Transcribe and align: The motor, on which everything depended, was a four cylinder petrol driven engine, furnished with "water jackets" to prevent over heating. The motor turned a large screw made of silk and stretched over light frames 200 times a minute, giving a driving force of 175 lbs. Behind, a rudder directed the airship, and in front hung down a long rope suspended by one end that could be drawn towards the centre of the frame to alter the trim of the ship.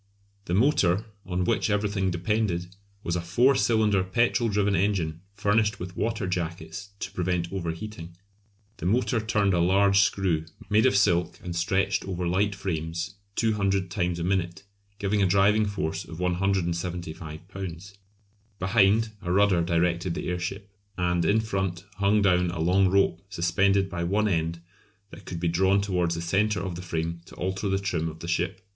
The 0.45 0.55
motor, 0.55 1.05
on 1.27 1.43
which 1.43 1.69
everything 1.69 2.09
depended, 2.09 2.75
was 3.03 3.15
a 3.15 3.21
four 3.21 3.53
cylinder 3.53 4.03
petrol 4.03 4.49
driven 4.49 4.75
engine, 4.75 5.21
furnished 5.35 5.79
with 5.79 5.95
"water 5.95 6.25
jackets" 6.25 6.89
to 7.01 7.11
prevent 7.11 7.53
over 7.53 7.69
heating. 7.69 8.17
The 8.77 8.87
motor 8.87 9.19
turned 9.19 9.53
a 9.53 9.59
large 9.59 9.99
screw 9.99 10.45
made 10.71 10.87
of 10.87 10.97
silk 10.97 11.39
and 11.43 11.55
stretched 11.55 12.03
over 12.05 12.25
light 12.27 12.55
frames 12.55 13.13
200 13.35 13.91
times 13.91 14.17
a 14.17 14.23
minute, 14.23 14.63
giving 14.97 15.21
a 15.21 15.27
driving 15.27 15.67
force 15.67 16.03
of 16.03 16.19
175 16.19 17.47
lbs. 17.49 17.93
Behind, 18.57 19.11
a 19.21 19.31
rudder 19.31 19.61
directed 19.61 20.15
the 20.15 20.29
airship, 20.29 20.73
and 20.97 21.23
in 21.23 21.39
front 21.41 21.85
hung 21.97 22.23
down 22.23 22.49
a 22.49 22.59
long 22.59 22.87
rope 22.87 23.21
suspended 23.29 23.87
by 23.87 24.03
one 24.03 24.27
end 24.27 24.61
that 25.11 25.25
could 25.25 25.39
be 25.39 25.47
drawn 25.47 25.79
towards 25.79 26.15
the 26.15 26.21
centre 26.23 26.59
of 26.59 26.73
the 26.73 26.81
frame 26.81 27.21
to 27.25 27.35
alter 27.35 27.69
the 27.69 27.77
trim 27.77 28.09
of 28.09 28.17
the 28.21 28.27
ship. 28.27 28.61